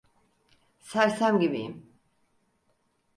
[0.79, 1.89] Sersem gibiyim.